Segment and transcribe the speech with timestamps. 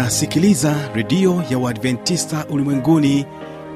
[0.00, 3.26] unasikiliza redio ya uadventista ulimwenguni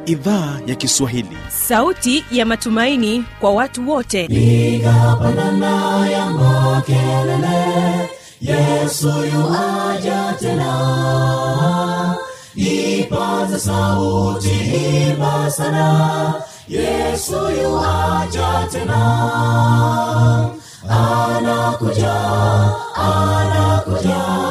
[0.06, 1.36] idhaa ya kiswahili.
[1.48, 4.28] Sauti ya matumaini kwa watu wote.
[4.28, 8.08] Piga pandana ya makelele
[8.40, 12.16] yesu yuaja tena.
[12.54, 14.50] Ipaza sauti
[15.10, 16.34] imba sana
[16.68, 19.00] yesu yuaja tena.
[20.88, 22.14] Anakuja
[22.94, 24.50] anakuja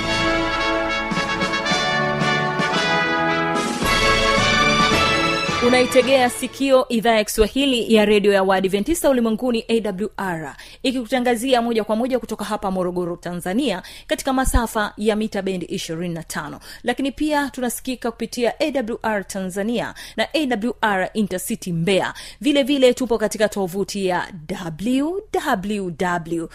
[5.67, 12.19] unaitegea sikio idhaa ya kiswahili ya redio ya waadventista ulimwenguni awr ikikutangazia moja kwa moja
[12.19, 19.27] kutoka hapa morogoro tanzania katika masafa ya mita bendi 25 lakini pia tunasikika kupitia awr
[19.27, 24.27] tanzania na awr intercity mbea vile vile tupo katika tovuti ya
[24.65, 26.45] www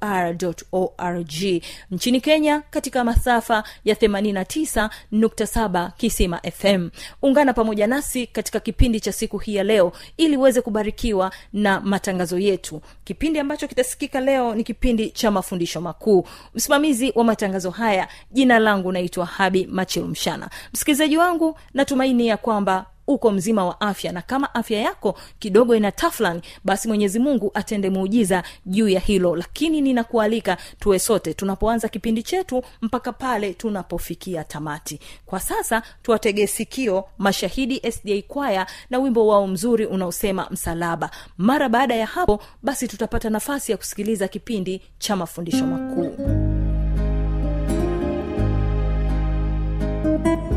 [0.00, 0.36] awr
[0.72, 1.62] org.
[1.90, 6.90] Nchini kenya katika masafa ya 89.7 kisima fm
[7.22, 12.38] ungana pamoja nasi katika kipindi cha siku hii ya leo ili uweze kubarikiwa na matangazo
[12.38, 12.82] yetu.
[13.04, 16.26] Kipindi ambacho kitasikika leo ni kipindi cha mafundisho makuu.
[16.54, 23.30] Msimamizi wa matangazo haya jina langu naitwa habi machilumshana msikilizaji wangu natumaini ya kwamba uko
[23.30, 24.12] mzima wa afya.
[24.12, 29.36] Na kama afya yako kidogo ina taflan basi mwenyezi mungu atende muujiza juu ya hilo.
[29.36, 35.00] Lakini ninakualika tuwe sote tunapoanza kipindi chetu mpaka pale tunapofikia tamati.
[35.26, 41.10] Kwa sasa tuwategee sikio mashahidi sda kwaya na wimbo wao mzuri unaosema msalaba.
[41.38, 46.16] Mara baada ya hapo basi tutapata nafasi ya kusikiliza kipindi cha mafundisho makuu.
[50.06, 50.55] msalaba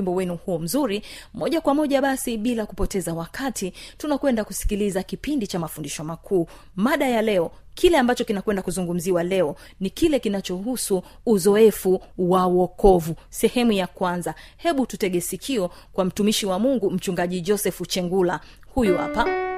[0.00, 1.02] wimbo wenu huo mzuri.
[1.34, 6.46] Moja kwa moja basi bila kupoteza wakati tunakwenda kusikiliza kipindi cha mafundisho makuu.
[6.76, 13.14] Mada ya leo kile ambacho kinakwenda kuzungumziwa leo ni kile kinachohusu uzoefu wa wokovu.
[13.30, 14.34] Sehemu ya kwanza.
[14.56, 18.40] Hebu tutege sikio kwa mtumishi wa mungu mchungaji josefu chengula.
[18.74, 19.49] Huyu hapa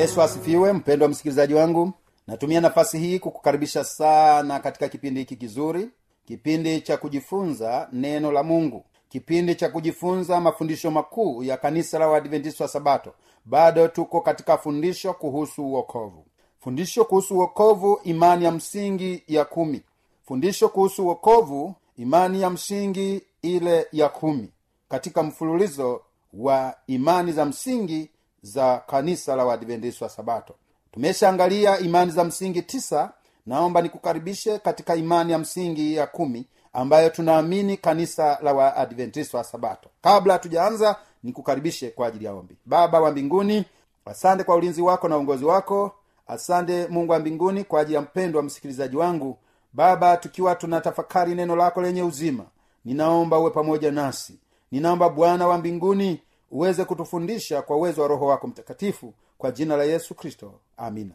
[0.00, 1.92] yesu asifiwe mpendwa msikilizaji wangu.
[2.26, 5.90] Natumia nafasi hii kukukaribisha sana katika kipindi hiki kizuri
[6.24, 12.64] kipindi cha kujifunza neno la mungu kipindi cha kujifunza mafundisho makuu ya kanisa la uadventista
[12.64, 13.12] wa sabato.
[13.44, 16.26] Bado tuko katika fundisho kuhusu uokovu
[16.60, 19.82] fundisho kuhusu uokovu imani ya msingi ya kumi.
[20.22, 24.48] Fundisho kuhusu uokovu imani ya msingi ile ya kumi.
[24.88, 26.00] Katika mfululizo
[26.32, 28.10] wa imani za msingi
[28.42, 30.54] za kanisa la uadventista wa sabato.
[30.92, 33.12] Tumeshaangalia imani za msingi tisa.
[33.46, 39.88] Naomba nikukaribishe katika imani ya msingi ya kumi ambayo tunaamini kanisa la waadventista wa sabato.
[40.02, 42.56] Kabla hatujaanza nikukaribishe kwa ajili ya ombi.
[42.66, 43.64] Baba wa mbinguni
[44.06, 45.92] asante kwa ulinzi wako na uongozi wako.
[46.26, 49.38] Asante mungu wa mbinguni kwa ajili ya mpendo wa msikilizaji wangu.
[49.72, 52.44] Baba tukiwa tunatafakari neno lako lenye uzima
[52.84, 54.38] ninaomba uwe pamoja nasi.
[54.72, 56.20] Ninaomba bwana wa mbinguni
[56.50, 60.52] uweze kutufundisha kwa uwezo wa roho wako mtakatifu kwa jina la yesu kristo.
[60.76, 61.14] Amina.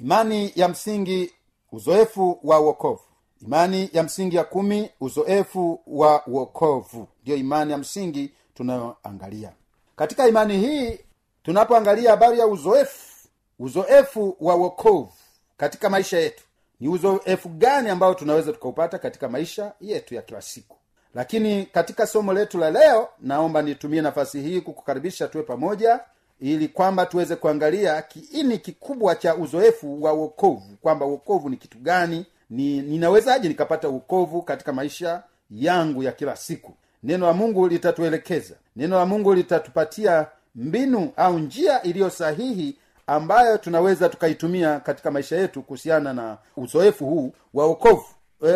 [0.00, 1.32] Imani ya msingi
[1.72, 3.00] uzoefu wa uokovu
[3.42, 9.52] imani ya msingi ya kumi uzoefu wa uokovu ndiyo imani ya msingi tunayoangalia.
[9.96, 10.98] Katika imani hii
[11.42, 15.12] tunapoangalia habari ya uzoefu uzoefu wa uokovu
[15.56, 16.44] katika maisha yetu
[16.80, 20.76] ni uzoefu gani ambao tunaweza tukaupata katika maisha yetu ya kila siku
[21.14, 26.00] lakini katika somo letu la leo naomba nitumie nafasi hii kukukaribisha tuwe pamoja
[26.40, 32.26] ili kwamba tuweze kuangalia kiini kikubwa cha uzoefu wa uokovu kwamba uokovu ni kitu gani
[32.50, 36.72] ni ninawezaje nikapata uokovu katika maisha yangu ya kila siku.
[37.02, 44.08] Neno la mungu litatuelekeza neno la mungu litatupatia mbinu au njia iliyo sahihi ambayo tunaweza
[44.08, 48.04] tukaitumia katika maisha yetu kuhusiana na uzoefu huu wa uokovu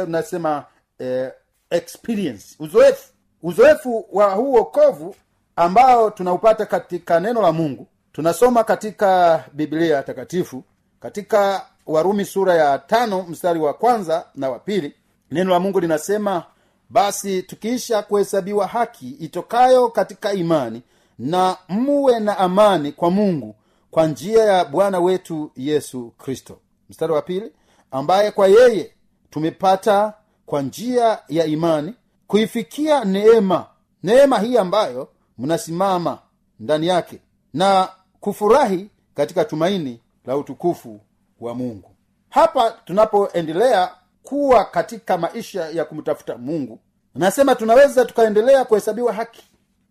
[0.06, 0.64] nasema
[0.98, 1.30] eh,
[1.70, 2.56] experience.
[2.58, 5.14] Uzoefu uzoefu wa huu wokovu
[5.56, 7.87] ambao tunaupata katika neno la mungu.
[8.12, 10.64] Tunasoma katika biblia takatifu
[11.00, 14.94] katika warumi sura ya tano mstari wa kwanza na wa pili
[15.30, 16.44] neno la mungu linasema
[16.90, 20.82] basi tukiisha kuhesabiwa haki itokayo katika imani
[21.18, 23.54] na muwe na amani kwa mungu
[23.90, 26.58] kwa njia ya bwana wetu yesu kristo.
[26.90, 27.52] Mstari wa pili
[27.90, 28.92] ambaye kwa yeye
[29.30, 30.12] tumepata
[30.49, 31.95] kwa njia ya imani
[32.26, 33.67] kuifikia neema
[34.02, 36.19] neema hii ambayo mnasimama
[36.61, 37.19] ndani yake
[37.55, 37.88] na
[38.21, 41.00] kufurahi katika tumaini la utukufu
[41.40, 41.90] wa mungu.
[42.31, 43.90] Hapa tunapoendelea
[44.23, 46.78] kuwa katika maisha ya kumtafuta mungu
[47.14, 49.43] nasema tunaweza tukaendelea kuhesabiwa haki.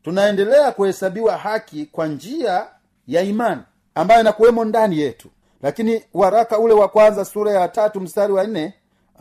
[0.03, 2.67] Tunaendelea kuhesabiwa haki kwa njia
[3.07, 3.61] ya imani
[3.95, 5.29] ambayo inakuwemo ndani yetu.
[5.61, 8.73] Lakini waraka ule wa kwanza sura ya tatu mstari wa nne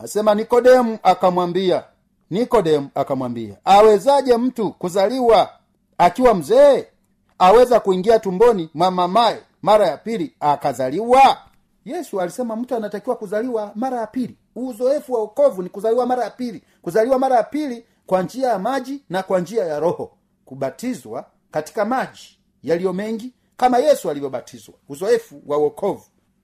[0.03, 1.83] asema nikodemu akamwambia
[2.29, 5.49] nikodemu akamwambia awezaje mtu kuzaliwa
[5.97, 6.85] akiwa mzee?
[7.39, 11.37] Aweza kuingia tumboni mwa mamaye mara ya pili akazaliwa?
[11.85, 14.37] Yesu alisema mtu anatakiwa kuzaliwa mara ya pili.
[14.55, 16.63] Uzoefu wa ukovu ni kuzaliwa mara ya pili.
[16.81, 20.11] Kuzaliwa mara ya pili kwa njia ya maji na kwa njia ya roho.
[20.45, 24.73] Kubatizwa katika maji yaliyo mengi kama yesu alivyobatizwa.
[24.89, 26.03] Uzoefu wa uokovu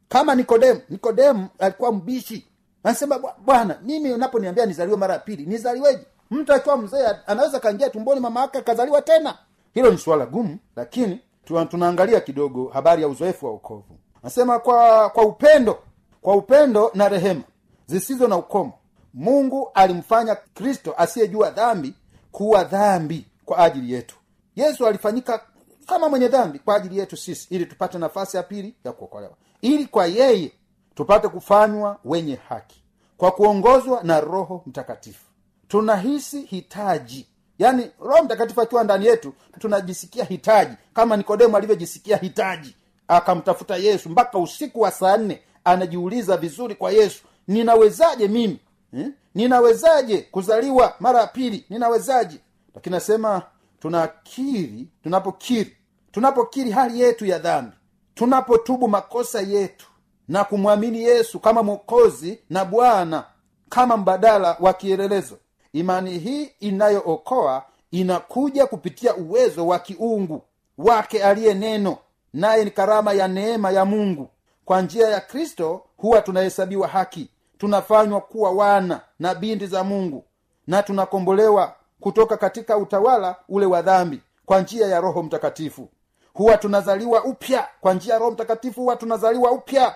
[0.09, 2.47] kama nikodemu nikodemu alikuwa mbishi
[2.83, 6.05] anasema bwana mimi unaponiambia nizaliwe mara ya pili nizaliweje?
[6.31, 9.37] Mtu akiwa mzee anaweza kaingia tumboni mama yake akazaliwa tena?
[9.73, 15.09] Hilo ni suala gumu lakini tuna, tunaangalia kidogo habari ya uzoefu wa ukovu anasema kwa
[15.09, 15.79] kwa upendo
[16.21, 17.41] kwa upendo na rehema
[17.85, 18.73] zisizo na ukomo
[19.13, 21.93] mungu alimfanya kristo asiyejua dhambi
[22.31, 24.15] kuwa dhambi kwa ajili yetu.
[24.55, 25.41] Yesu alifanyika
[25.85, 29.33] kama mwenye dhambi kwa ajili yetu sisi ili tupate nafasi ya pili ya kuokolewa.
[29.61, 30.51] Ili kwa yeye
[30.95, 32.83] tupate kufanywa wenye haki
[33.17, 35.25] kwa kuongozwa na roho mtakatifu.
[35.67, 37.27] Tunahisi hitaji
[37.59, 42.75] yaani roho mtakatifu akiwa ndani yetu tunajisikia hitaji kama nikodemu alivyojisikia hitaji.
[43.07, 48.59] Akamtafuta yesu mpaka usiku wa saa nne anajiuliza vizuri kwa yesu ninawezaje mimi?
[48.93, 49.07] Eh?
[49.35, 51.65] ninawezaje kuzaliwa mara ya pili?
[51.69, 52.37] Ninawezaje?
[52.75, 53.41] Lakini nasema
[53.79, 55.77] tunakiri tunapokiri
[56.11, 57.75] tunapokiri hali yetu ya dhambi
[58.15, 59.87] tunapotubu makosa yetu
[60.27, 63.23] na kumwamini yesu kama mwokozi na bwana
[63.69, 65.37] kama mbadala wa kielelezo.
[65.73, 70.41] Imani hii inayookoa inakuja kupitia uwezo wa kiungu
[70.77, 71.97] wake aliye neno
[72.33, 74.29] naye ni karama ya neema ya mungu.
[74.65, 80.23] Kwa njia ya kristo huwa tunahesabiwa haki tunafanywa kuwa wana na binti za mungu
[80.67, 85.89] na tunakombolewa kutoka katika utawala ule wa dhambi kwa njia ya roho mtakatifu.
[86.33, 89.95] Huwa tunazaliwa upya kwa njia ya roho mtakatifu huwa tunazaliwa upya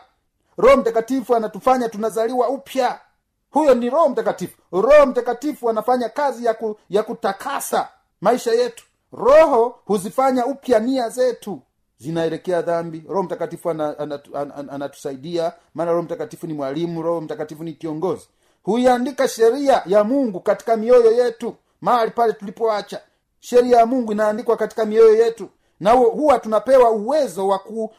[0.58, 3.00] roho mtakatifu anatufanya tunazaliwa upya.
[3.52, 4.58] Huyo ni roho mtakatifu.
[4.72, 7.90] Roho mtakatifu anafanya kazi ya, ku, ya kutakasa
[8.22, 8.84] maisha yetu.
[9.14, 11.62] Roho huzifanya upya nia zetu.
[11.98, 13.04] Zinaelekea dhambi.
[13.10, 14.00] Roho mtakatifu anatusaidia
[14.34, 15.54] ana, ana, ana, anatusaidia.
[15.74, 18.28] Maana roho mtakatifu ni mwalimu roho mtakatifu ni kiongozi.
[18.64, 23.02] Huiandika sheria ya mungu katika mioyo yetu mahali pale tulipoacha.
[23.40, 25.50] Sheria ya mungu inaandikwa katika mioyo yetu.
[25.80, 27.48] Na huwa tunapewa uwezo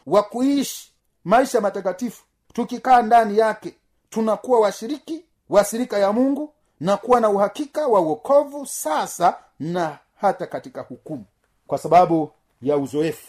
[0.05, 0.91] wa kuishi
[1.23, 2.23] maisha matakatifu
[2.53, 3.75] tukikaa ndani yake
[4.09, 10.47] tunakuwa washiriki wa sirika ya mungu na kuwa na uhakika wa uokovu sasa na hata
[10.47, 11.25] katika hukumu.
[11.67, 13.27] Kwa sababu ya uzoefu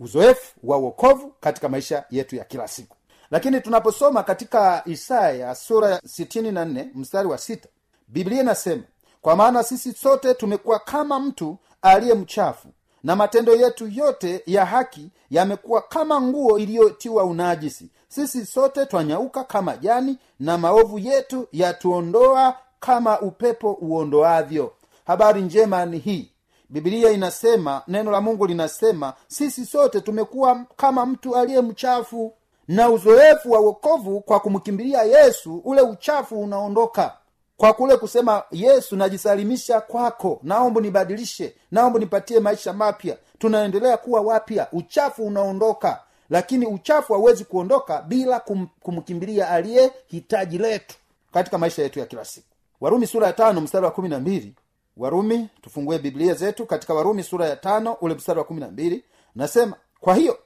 [0.00, 2.96] uzoefu wa uokovu katika maisha yetu ya kila siku.
[3.30, 7.68] Lakini tunaposoma katika isaya sura ya 64 mstari wa sita
[8.08, 8.82] biblia inasema
[9.22, 12.68] kwa maana sisi sote tumekuwa kama mtu aliye mchafu
[13.02, 19.76] na matendo yetu yote ya haki yamekuwa kama nguo iliyotiwa unajisi sisi sote twanyauka kama
[19.76, 24.72] jani na maovu yetu yatuondoa kama upepo uondoavyo.
[25.06, 26.30] Habari njema ni hii.
[26.68, 32.32] Bibilia inasema neno la mungu linasema sisi sote tumekuwa kama mtu aliye mchafu
[32.68, 37.12] na uzoefu wa wokovu kwa kumkimbilia yesu ule uchafu unaondoka.
[37.56, 43.16] Kwa kule kusema yesu najisalimisha kwako naomba nibadilishe naomba nipatie maisha mapya.
[43.38, 46.00] Tunaendelea kuwa wapya uchafu unaondoka
[46.34, 50.96] lakini uchafu hauwezi kuondoka bila kum, kumkimbilia aliye hitaji letu
[51.32, 52.46] katika maisha yetu ya kila siku.
[52.80, 54.54] Warumi sura ya tano mstari wa kumi na mbili.
[54.96, 59.04] Warumi tufungue biblia zetu katika warumi sura ya tano ule mstari wa kumi na mbili.
[59.34, 60.38] Nasema kwa hiyo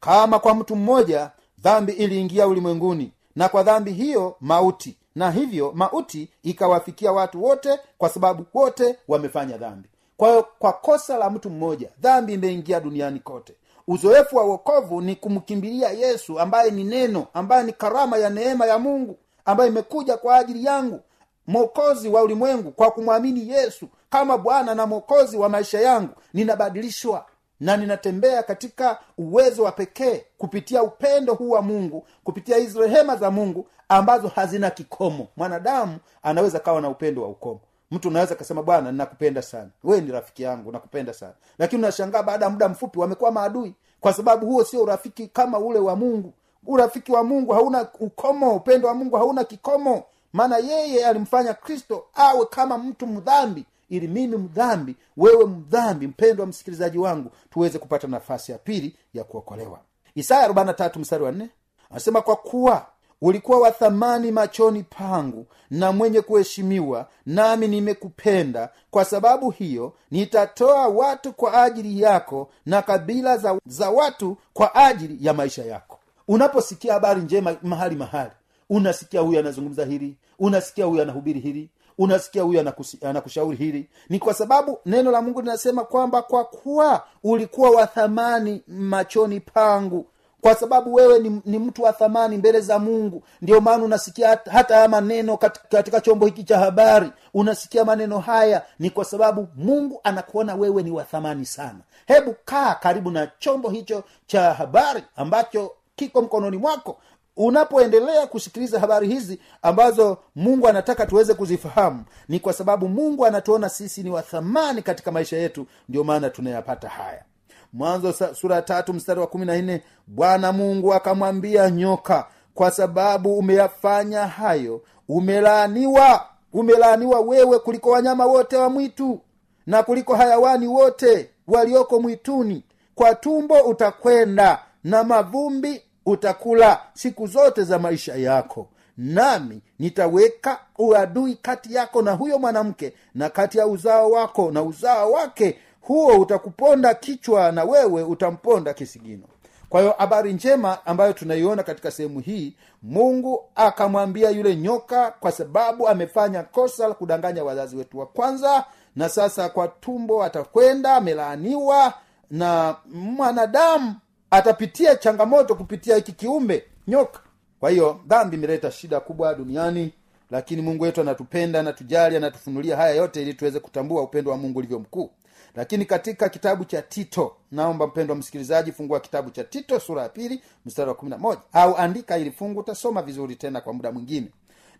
[0.00, 6.28] kama kwa mtu mmoja dhambi iliingia ulimwenguni na kwa dhambi hiyo mauti na hivyo mauti
[6.42, 9.88] ikawafikia watu wote kwa sababu wote wamefanya dhambi.
[10.16, 13.54] Kwa hiyo kwa kosa la mtu mmoja dhambi imeingia duniani kote
[13.88, 18.78] uzoefu wa wokovu ni kumkimbilia yesu ambaye ni neno ambaye ni karama ya neema ya
[18.78, 21.00] mungu ambayo imekuja kwa ajili yangu
[21.46, 26.14] mwokozi wa ulimwengu kwa kumwamini yesu kama bwana na mwokozi wa maisha yangu.
[26.34, 27.26] Ninabadilishwa
[27.60, 33.30] na ninatembea katika uwezo wa pekee kupitia upendo huu wa mungu kupitia hizi rehema za
[33.30, 35.28] mungu ambazo hazina kikomo.
[35.36, 37.60] Mwanadamu anaweza kawa na upendo wa ukomo
[37.92, 39.68] mtu unaweza kasema bwana ninakupenda sana.
[39.84, 41.32] Wewe ni rafiki yangu nakupenda sana.
[41.58, 45.78] Lakini unashangaa baada ya muda mfupi wamekuwa maadui kwa sababu huo sio urafiki kama ule
[45.78, 46.32] wa mungu.
[46.66, 50.04] Urafiki wa mungu hauna ukomo upendo wa mungu hauna kikomo.
[50.32, 53.64] Maana yeye alimfanya kristo awe kama mtu mdhambi.
[53.88, 59.78] Ili mimi mdhambi wewe mdhambi mpendwa msikilizaji wangu tuweze kupata nafasi ya pili ya kuokolewa.
[60.14, 61.46] Isaya 43 mstari wa 4
[61.90, 62.86] anasema kwa kuwa
[63.22, 68.68] ulikuwa wa thamani machoni pangu na mwenye kuheshimiwa nami nimekupenda.
[68.90, 75.26] Kwa sababu hiyo nitatoa watu kwa ajili yako na kabila za, za watu kwa ajili
[75.26, 75.98] ya maisha yako.
[76.28, 78.30] Unaposikia habari njema mahali mahali
[78.70, 83.88] unasikia huyu anazungumza hili unasikia huyu anahubiri hili unasikia huyu anakushauri hili.
[84.08, 90.06] Ni kwa sababu neno la mungu linasema kwamba kwa kuwa ulikuwa wa thamani machoni pangu
[90.42, 93.22] kwa sababu wewe ni, ni mtu wa thamani mbele za mungu.
[93.42, 97.10] Ndio maana unasikia hata- haya maneno katika, katika chombo hiki cha habari.
[97.34, 101.78] Unasikia maneno haya ni kwa sababu mungu anakuona wewe ni wa thamani sana.
[102.06, 106.98] Hebu kaa karibu na chombo hicho cha habari ambacho kiko mkononi mwako.
[107.36, 114.02] Unapoendelea kusikiliza habari hizi ambazo mungu anataka tuweze kuzifahamu ni kwa sababu mungu anatuona sisi
[114.02, 115.66] ni wathamani katika maisha yetu.
[115.88, 117.24] Ndio maana tunayapata haya
[117.72, 124.26] mwanzo sura tatu mstari wa kumi na nne bwana mungu akamwambia nyoka kwa sababu umeyafanya
[124.26, 129.20] hayo umelaaniwa umelaaniwa wewe kuliko wanyama wote wa mwitu
[129.66, 132.64] na kuliko hayawani wote walioko mwituni.
[132.94, 138.68] Kwa tumbo utakwenda na mavumbi utakula siku zote za maisha yako.
[138.96, 145.12] Nami nitaweka uadui kati yako na huyo mwanamke na kati ya uzao wako na uzao
[145.12, 149.22] wake huo utakuponda kichwa na wewe utamponda kisigino.
[149.68, 155.88] Kwa hiyo habari njema ambayo tunaiona katika sehemu hii mungu akamwambia yule nyoka kwa sababu
[155.88, 158.64] amefanya kosa la kudanganya wazazi wetu wa kwanza
[158.96, 161.94] na sasa kwa tumbo atakwenda amelaaniwa
[162.30, 163.94] na mwanadamu
[164.30, 167.20] atapitia changamoto kupitia hiki kiumbe nyoka.
[167.60, 169.92] Kwa hiyo dhambi imeleta shida kubwa duniani
[170.30, 174.78] lakini mungu wetu anatupenda anatujali anatufunulia haya yote ili tuweze kutambua upendo wa mungu ulivyo
[174.78, 175.10] mkuu
[175.54, 180.08] lakini katika kitabu cha tito naomba mpendo wa msikilizaji fungua kitabu cha tito sura ya
[180.08, 181.40] pili mstari wa kumi na moja.
[181.52, 184.30] Au andika ili fungu utasoma vizuri tena kwa muda mwingine.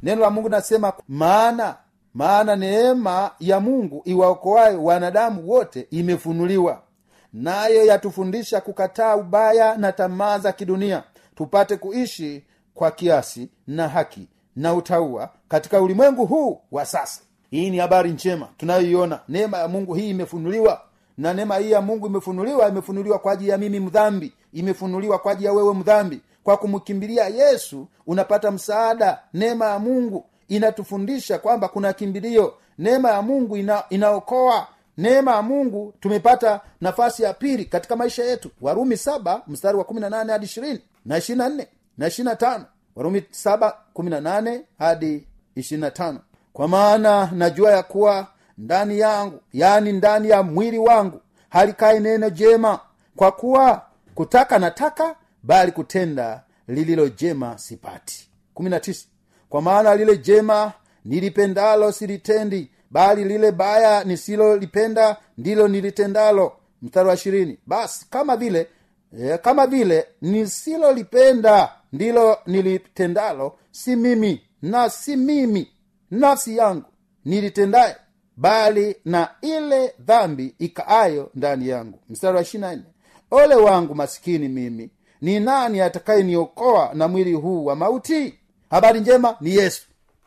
[0.02, 1.76] Neno la mungu nasema maana
[2.14, 6.82] maana neema ya mungu iwaokoayo wanadamu wote imefunuliwa.
[7.32, 11.02] Nayo yatufundisha kukataa ubaya na tamaa za kidunia
[11.34, 17.20] tupate kuishi kwa kiasi na haki na utaua katika ulimwengu huu wa sasa
[17.52, 19.20] hii ni habari njema tunayoiona.
[19.28, 20.80] Neema ya mungu hii imefunuliwa.
[21.18, 24.32] Na neema hii ya mungu imefunuliwa imefunuliwa kwa ajili ya mimi mdhambi.
[24.52, 26.20] Imefunuliwa kwa ajili ya wewe mdhambi.
[26.44, 29.18] Kwa kumkimbilia yesu unapata msaada.
[29.34, 32.54] Neema ya mungu inatufundisha kwamba kuna kimbilio.
[32.78, 34.66] Neema ya mungu ina, inaokoa.
[34.98, 38.50] Neema ya mungu tumepata nafasi ya pili katika maisha yetu.
[38.60, 41.66] Warumi saba mstari wa kumi na nane hadi ishirini na ishiri na nne
[41.98, 42.64] na ishiri na tano.
[42.96, 46.20] Warumi saba kumi na nane hadi ishiri na tano
[46.52, 48.26] kwa maana najua ya kuwa
[48.58, 52.80] ndani yangu yaani ndani ya mwili wangu halikai neno jema.
[53.16, 53.82] Kwa kuwa
[54.14, 58.28] kutaka nataka bali kutenda lililo jema sipati.
[58.54, 59.06] Kumi na tisa.
[59.48, 60.72] Kwa maana lile jema
[61.04, 66.52] nilipendalo silitendi bali lile baya nisilolipenda ndilo nilitendalo.
[66.82, 67.58] Mstari wa ishirini.
[67.66, 68.66] Basi kama vile
[69.18, 75.70] e, kama vile nisilolipenda ndilo nilitendalo si mimi na si mimi
[76.12, 76.84] nafsi yangu
[77.24, 77.96] nilitendaye
[78.36, 81.98] bali na ile dhambi ikaayo ndani yangu.
[82.08, 82.84] Mstari wa ishirina nne
[83.30, 88.34] ole wangu masikini mimi ni nani atakayeniokoa na mwili huu wa mauti?
[88.70, 89.86] Habari njema ni yesu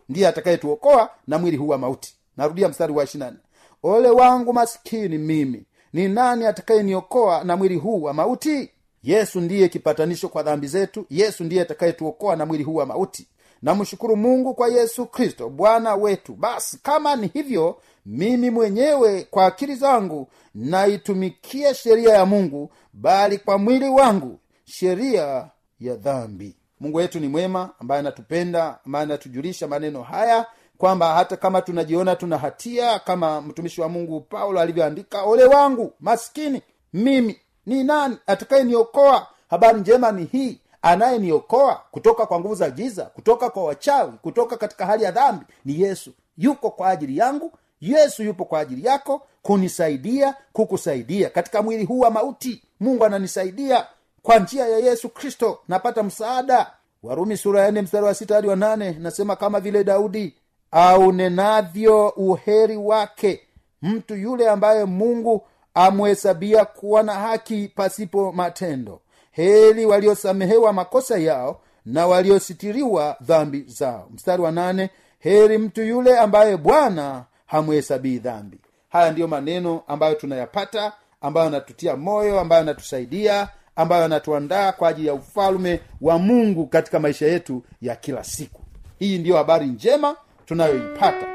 [0.09, 2.15] ndiye atakayetuokoa na mwili huu wa mauti.
[2.37, 3.39] Narudia mstari wa ishirina nne
[3.83, 8.71] ole wangu masikini mimi ni nani atakayeniokoa na mwili huu wa mauti?
[9.03, 13.27] Yesu ndiye kipatanisho kwa dhambi zetu yesu ndiye atakayetuokoa na mwili huu wa mauti
[13.69, 16.33] namshukuru mungu kwa yesu kristo bwana wetu.
[16.33, 23.57] Basi kama ni hivyo mimi mwenyewe kwa akili zangu naitumikia sheria ya mungu bali kwa
[23.57, 25.49] mwili wangu sheria
[25.79, 26.55] ya dhambi.
[26.79, 30.45] Mungu wetu ni mwema ambaye anatupenda ambaye anatujulisha maneno haya
[30.77, 36.61] kwamba hata kama tunajiona tuna hatia kama mtumishi wa mungu paulo alivyoandika ole wangu maskini
[36.93, 39.27] mimi ni nani atakayeniokoa?
[39.49, 44.85] Habari njema ni hii anayeniokoa kutoka kwa nguvu za giza kutoka kwa wachawi kutoka katika
[44.85, 46.11] hali ya dhambi ni yesu.
[46.37, 51.29] Yuko kwa ajili yangu yesu yupo kwa ajili yako kunisaidia kukusaidia.
[51.29, 53.85] Katika mwili huu wa mauti mungu ananisaidia
[54.21, 55.59] kwa njia ya yesu kristo.
[55.67, 56.71] Napata msaada.
[57.03, 60.35] Warumi sura ya mstari wa sita hadi wa nane nasema kama vile daudi
[60.71, 63.41] aunenavyo uheri wake.
[63.81, 68.99] Mtu yule ambaye mungu amhesabia kuwa na haki pasipo matendo
[69.35, 74.07] heli waliosamehewa makosa yao na waliositiriwa dhambi zao.
[74.13, 78.57] Mstari wa nane heri mtu yule ambaye bwana hamhesabii dhambi.
[78.89, 85.13] Haya ndiyo maneno ambayo tunayapata ambayo anatutia moyo ambayo anatusaidia ambayo anatuandaa kwa ajili ya
[85.13, 88.61] ufalume wa mungu katika maisha yetu ya kila siku.
[88.99, 91.34] Hii ndiyo habari njema tunayoipata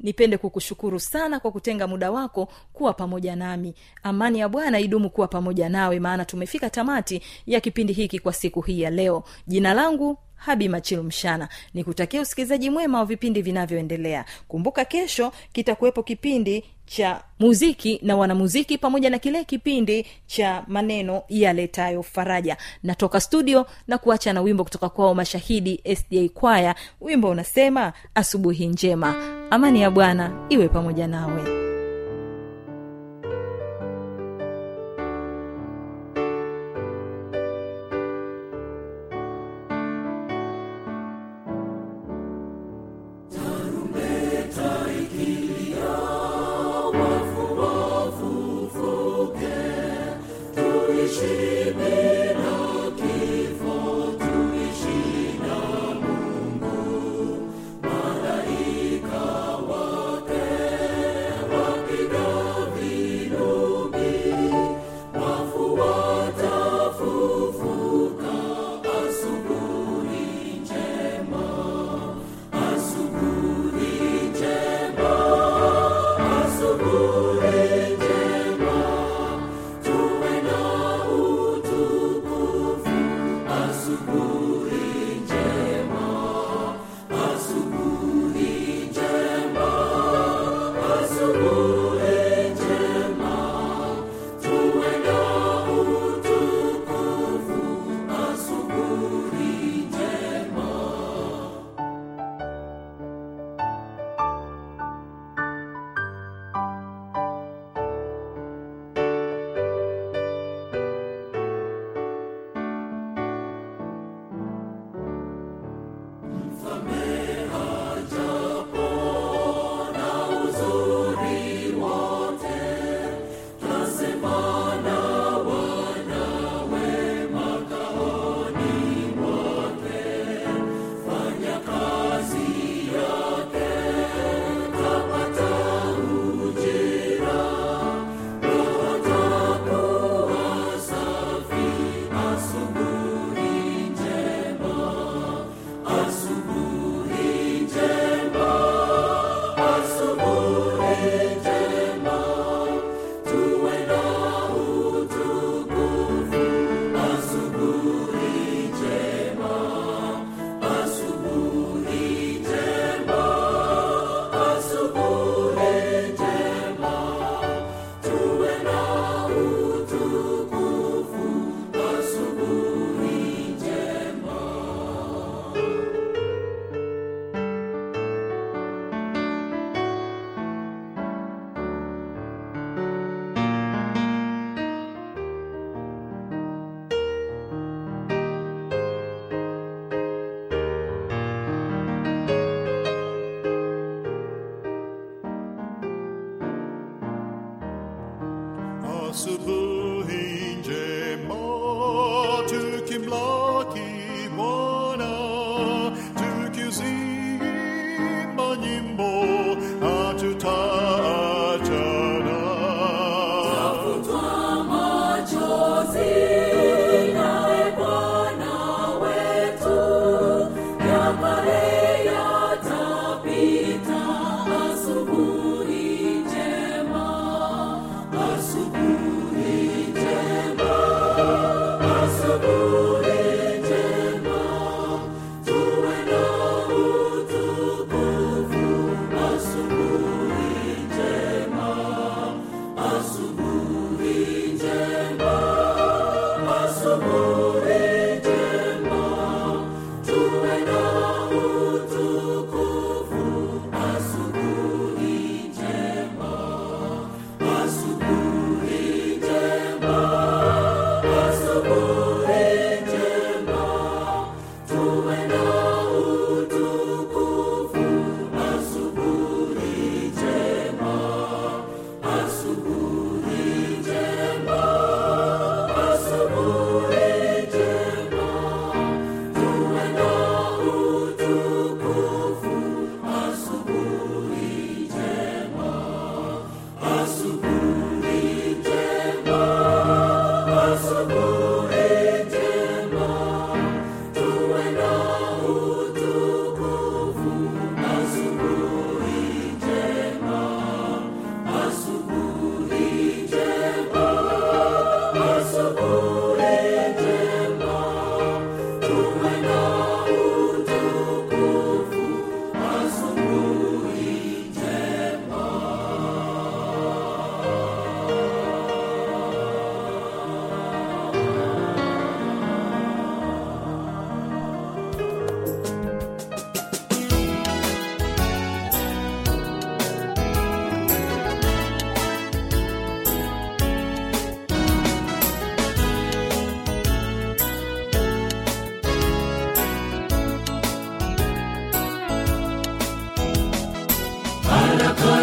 [0.00, 3.74] nipende kukushukuru sana kwa kutenga muda wako kuwa pamoja nami.
[4.02, 8.60] Amani ya bwana idumu kuwa pamoja nawe maana tumefika tamati ya kipindi hiki kwa siku
[8.60, 9.24] hii ya leo.
[9.46, 14.24] Jina langu habi machilu mshana ni kutakia usikilizaji mwema wa vipindi vinavyoendelea.
[14.48, 22.02] Kumbuka kesho kitakuwepo kipindi cha muziki na wanamuziki pamoja na kile kipindi cha maneno yaletayo
[22.02, 22.56] faraja.
[22.82, 26.74] Natoka studio na kuacha na wimbo kutoka kwao mashahidi sda kwaya.
[27.00, 29.14] Wimbo unasema asubuhi njema.
[29.50, 31.42] Amani ya bwana iwe pamoja nawe.
[31.42, 31.67] asubuhi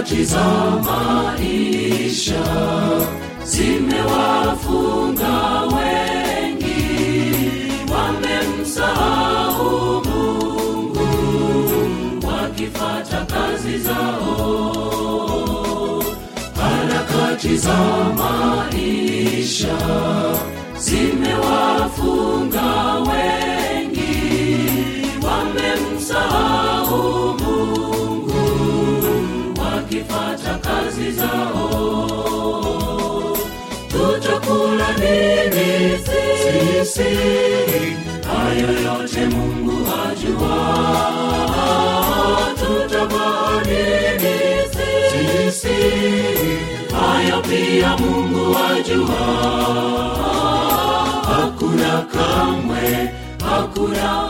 [0.06, 0.46] harakati za
[0.86, 2.44] maisha.
[3.44, 6.86] Zimewafunga wengi
[7.94, 9.72] wamemsahau
[10.06, 11.08] mungu
[12.28, 14.84] wakifata kazi zao
[16.56, 17.78] harakati za
[18.18, 19.78] maisha.
[20.78, 22.63] Zimewafunga
[22.94, 23.44] wengi
[34.56, 37.18] tutakula nini sisi
[38.28, 40.58] hayo yote mungu ajua
[42.60, 44.39] tutavaa nini
[44.72, 45.78] sisi
[46.94, 49.26] hayo pia mungu ajua
[51.28, 53.10] hakuna kamwe
[53.50, 54.22] hakuna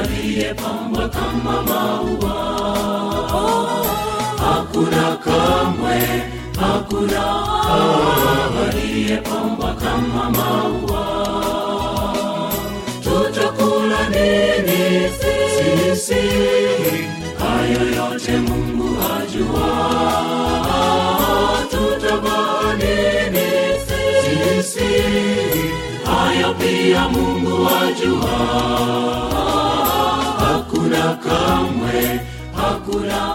[0.00, 2.52] aliyepambwa kama maua.
[4.38, 6.22] Hakuna kamwe
[6.62, 7.24] hakuna
[8.68, 11.06] aliyepambwa kama maua
[13.02, 16.22] tutakula nini sisi
[17.38, 19.68] hayo yote mungu ajua
[21.70, 23.50] tutavaa nini
[23.86, 24.92] sisi
[26.04, 28.38] hayo pia mungu ajua
[30.38, 32.20] hakuna kamwe
[32.56, 33.32] hakuna